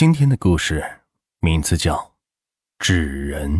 [0.00, 0.82] 今天的故事
[1.40, 1.94] 名字叫
[2.78, 3.58] 《纸人》。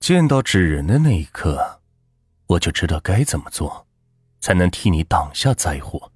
[0.00, 1.80] 见到纸人的那一刻，
[2.48, 3.86] 我就知道该怎么做，
[4.40, 6.10] 才能替你挡下灾祸。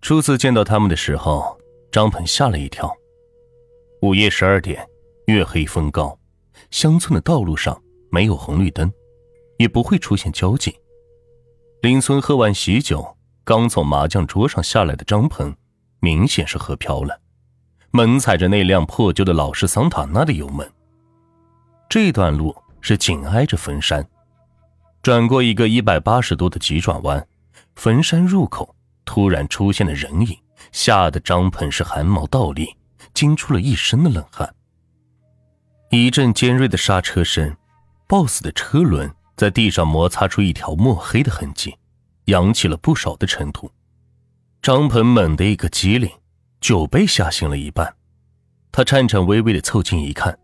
[0.00, 1.60] 初次见到他们的时候，
[1.92, 2.90] 张鹏吓了一跳。
[4.00, 4.88] 午夜十二点，
[5.26, 6.18] 月黑风高，
[6.70, 7.78] 乡村的道路上
[8.10, 8.90] 没有红绿灯，
[9.58, 10.72] 也不会出现交警。
[11.82, 15.54] 邻村喝完喜酒，刚从麻将桌上下来的张鹏。
[16.00, 17.20] 明显是喝飘了，
[17.90, 20.70] 猛踩着那辆破旧的老式桑塔纳的油门。
[21.88, 24.06] 这段路是紧挨着坟山，
[25.02, 27.26] 转过一个一百八十度的急转弯，
[27.74, 28.74] 坟山入口
[29.04, 30.38] 突然出现了人影，
[30.70, 32.76] 吓得张鹏是汗毛倒立，
[33.14, 34.54] 惊出了一身的冷汗。
[35.90, 37.56] 一阵尖锐的刹车声
[38.06, 41.74] ，BOSS 的车轮在地上摩擦出一条墨黑的痕迹，
[42.26, 43.70] 扬起了不少的尘土。
[44.60, 46.10] 张鹏猛地一个机灵，
[46.60, 47.94] 酒被吓醒了一半。
[48.72, 50.38] 他颤颤巍巍的凑近一看，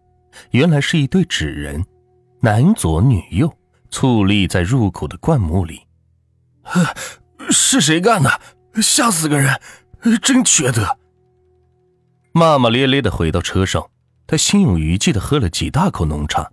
[0.51, 1.85] 原来是一对纸人，
[2.41, 3.53] 男左女右，
[3.91, 5.83] 矗立在入口的灌木里。
[7.51, 8.41] 是谁干的？
[8.81, 9.61] 吓死个人！
[10.23, 10.99] 真缺德！
[12.33, 13.87] 骂骂咧咧的回到车上，
[14.27, 16.51] 他心有余悸的喝了几大口浓茶。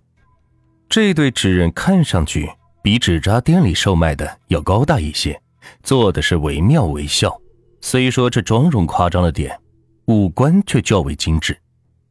[0.88, 5.40] 这对纸人看上去比纸扎店里售卖的要高大一些，
[5.82, 7.41] 做的是惟妙惟肖。
[7.84, 9.60] 虽说这妆容夸张了点，
[10.06, 11.58] 五官却较为精致。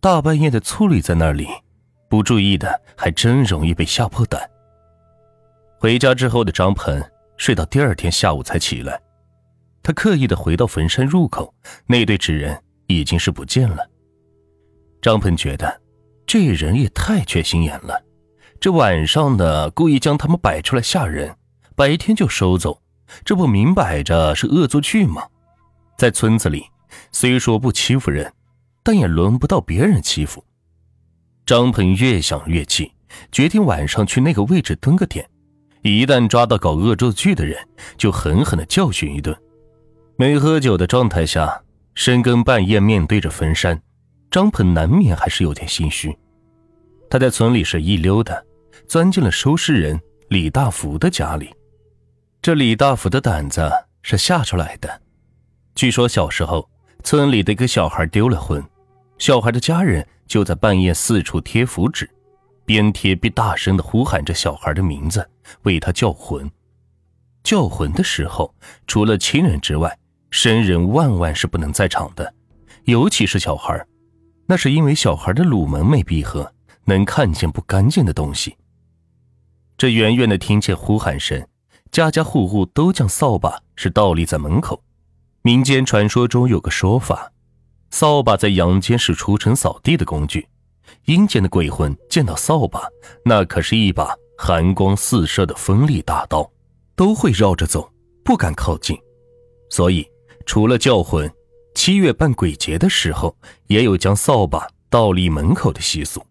[0.02, 1.48] 大半夜的矗立在那里，
[2.10, 4.48] 不注意的还真容易被吓破胆。
[5.80, 7.02] 回家之后的张鹏
[7.38, 9.02] 睡到第二天下午才起来，
[9.82, 11.54] 他刻意的回到坟山入口，
[11.88, 13.88] 那对纸人已经是不见了。
[15.02, 15.82] 张鹏觉得
[16.28, 18.04] 这人也太缺心眼了，
[18.60, 21.36] 这晚上的故意将他们摆出来吓人，
[21.76, 22.82] 白天就收走，
[23.24, 25.28] 这不明摆着是恶作剧吗？
[26.02, 26.66] 在村子里，
[27.12, 28.34] 虽说不欺负人，
[28.82, 30.44] 但也轮不到别人欺负。
[31.46, 32.92] 张鹏越想越气，
[33.32, 35.30] 决定晚上去那个位置蹲个点，
[35.84, 37.56] 一旦抓到搞恶作剧的人，
[38.00, 39.38] 就狠狠的教训一顿。
[40.16, 41.62] 没喝酒的状态下，
[41.94, 43.80] 深更半夜面对着坟山，
[44.32, 46.18] 张鹏难免还是有点心虚。
[47.12, 48.44] 他在村里是一溜的，
[48.88, 51.54] 钻进了收尸人李大福的家里。
[52.42, 53.70] 这李大福的胆子
[54.02, 55.01] 是吓出来的。
[55.74, 56.70] 据说小时候，
[57.04, 58.64] 村里的一个小孩丢了魂，
[59.18, 62.10] 小孩的家人就在半夜四处贴符纸，
[62.66, 65.28] 边贴边大声的呼喊着小孩的名字，
[65.64, 66.50] 为他叫魂。
[67.44, 68.54] 叫魂的时候，
[68.86, 69.98] 除了亲人之外，
[70.30, 72.32] 生人万万是不能在场的，
[72.84, 73.84] 尤其是小孩，
[74.46, 76.54] 那是因为小孩的乳门没闭合，
[76.86, 78.56] 能看见不干净的东西。
[79.78, 81.48] 这远远的听见呼喊声，
[81.92, 84.80] 家家户户都将扫把是倒立在门口。
[85.44, 87.32] 民间传说中有个说法，
[87.90, 90.48] 扫把在阳间是除尘扫地的工具，
[91.06, 92.88] 阴间的鬼魂见到扫把，
[93.26, 96.48] 那可是一把寒光四射的锋利大刀，
[96.96, 97.92] 都会绕着走，
[98.24, 98.96] 不敢靠近。
[99.72, 100.08] 所以，
[100.46, 101.28] 除了叫魂，
[101.74, 103.36] 七月办鬼节的时候，
[103.66, 106.24] 也有将扫把倒立门口的习俗。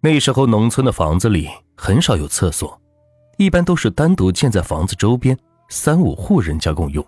[0.00, 2.80] 那时候，农村的房子里很少有厕所，
[3.38, 5.36] 一般都是单独建在房子周边，
[5.68, 7.04] 三五户人家共用。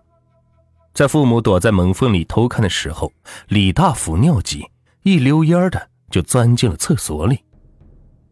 [0.94, 3.12] 在父母躲在门缝里偷看的时候，
[3.48, 4.64] 李大福尿急，
[5.02, 7.40] 一溜烟的就钻进了厕所里。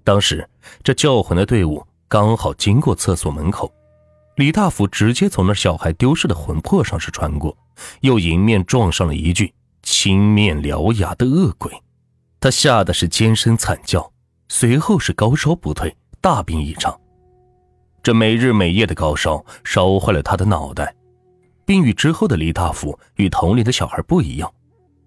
[0.05, 0.49] 当时
[0.85, 3.73] 这叫魂的队伍刚好经过厕所门口，
[4.37, 7.57] 李大福直接从那小孩丢失的魂魄上是穿过，
[8.01, 9.53] 又迎面撞上了一具
[9.83, 11.73] 青面獠牙的恶鬼，
[12.39, 14.13] 他吓得是尖声惨叫，
[14.49, 16.97] 随后是高烧不退，大病一场。
[18.05, 20.95] 这每日每夜的高烧烧坏了他的脑袋。
[21.73, 24.53] 病愈之后的李大福与同龄的小孩不一样，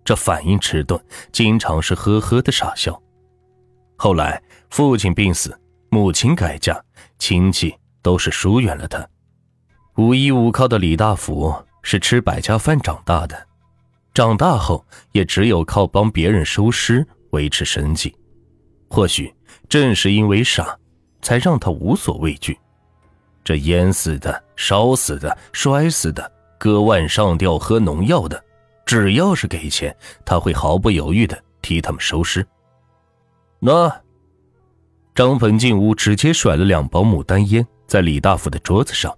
[0.04, 1.00] 这反应迟钝，
[1.32, 3.00] 经常是呵呵的傻笑。
[3.96, 5.56] 后来父亲病死，
[5.90, 6.84] 母亲改嫁，
[7.20, 9.08] 亲戚都是疏远了他。
[9.98, 13.46] 无依无靠的李大福是吃百家饭长大的，
[14.12, 18.12] 长大后也只有靠帮别人收尸维持生计。
[18.90, 19.32] 或许
[19.70, 20.76] 正是因为傻，
[21.22, 22.58] 才让他无所畏惧。
[23.44, 26.32] 这淹死的、烧死的、摔死的。
[26.58, 28.44] 割腕上吊、喝农药的，
[28.86, 32.46] 只要是给钱，他会毫不犹豫的替他们收尸。
[33.60, 34.02] 那
[35.14, 39.16] 张鹏进屋，直接甩了两包牡丹烟在李大福的桌子上。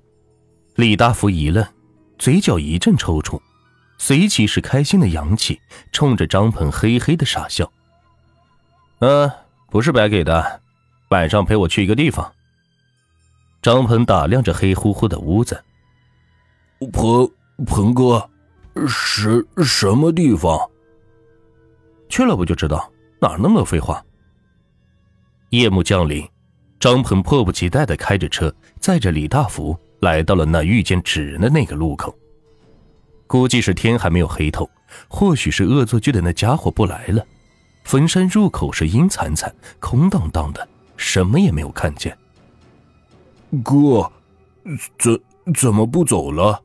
[0.75, 1.65] 李大福一愣，
[2.17, 3.41] 嘴角一阵抽搐，
[3.97, 5.59] 随即是开心的扬起，
[5.91, 7.71] 冲着张鹏嘿嘿的傻笑。
[8.99, 9.31] 嗯，
[9.69, 10.61] 不是白给的，
[11.09, 12.31] 晚上陪我去一个地方。
[13.61, 15.63] 张鹏打量着黑乎乎的屋子。
[16.91, 17.29] 鹏
[17.65, 18.29] 鹏哥，
[18.87, 20.59] 什什么地方？
[22.07, 22.91] 去了不就知道？
[23.19, 24.03] 哪那么多废话？
[25.49, 26.27] 夜幕降临，
[26.79, 32.15] 张鹏迫不及待的开着车，载着李大福来到了那遇见纸人的那个路口。
[33.25, 34.69] 估计是天还没有黑透，
[35.07, 37.25] 或许是恶作剧的那家伙不来了。
[37.83, 42.15] 坟山入口是阴惨惨、空荡荡的，什么也没有看见。
[43.63, 44.11] 哥，
[44.99, 45.19] 怎
[45.55, 46.61] 怎么不走了？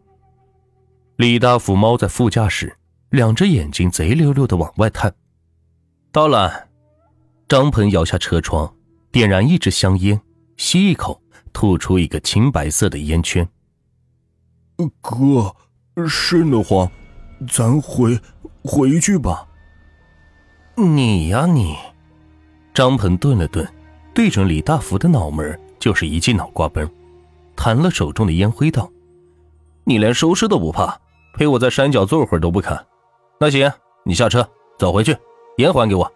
[1.16, 2.76] 李大福猫在副驾驶，
[3.10, 5.14] 两只眼睛贼溜溜的往外探。
[6.10, 6.68] 到了，
[7.46, 8.74] 张鹏摇下车窗，
[9.10, 10.20] 点燃一支香烟，
[10.56, 11.20] 吸一口，
[11.52, 13.46] 吐出一个青白色的烟圈。
[15.00, 15.54] 哥，
[16.08, 16.90] 瘆得慌，
[17.46, 18.18] 咱回
[18.64, 19.46] 回去吧。
[20.76, 21.76] 你呀你，
[22.72, 23.70] 张鹏顿了顿，
[24.14, 26.90] 对准李大福的脑门就是一记脑瓜崩，
[27.54, 28.90] 弹了手中的烟灰道
[29.84, 30.98] ：“你连收尸都不怕，
[31.32, 32.78] 陪我在山脚坐会儿都不肯。
[33.38, 33.70] 那行，
[34.04, 34.48] 你下车
[34.78, 35.16] 走回去，
[35.58, 36.10] 烟还给我。”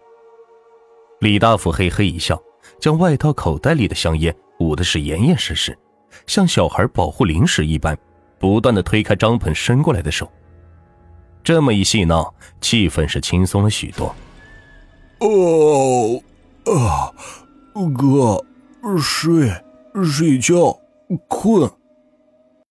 [1.21, 2.41] 李大福嘿嘿一笑，
[2.79, 5.77] 将外套口袋里的香烟捂的是严严实实，
[6.27, 7.97] 像小孩保护零食一般，
[8.39, 10.31] 不断的推开张鹏伸过来的手。
[11.43, 14.15] 这么一戏闹，气氛是轻松了许多。
[15.21, 16.21] 哦，
[16.67, 17.13] 啊，
[17.97, 18.45] 哥，
[18.99, 19.51] 睡
[20.05, 20.79] 睡觉，
[21.29, 21.71] 困。